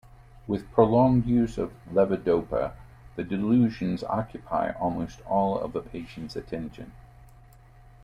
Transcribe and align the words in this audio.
With 0.47 0.71
prolonged 0.71 1.27
use 1.27 1.59
of 1.59 1.73
levodopa, 1.93 2.71
the 3.15 3.23
delusions 3.23 4.03
occupy 4.05 4.71
almost 4.71 5.21
all 5.27 5.59
of 5.59 5.75
a 5.75 5.81
patient's 5.83 6.35
attention. 6.35 6.91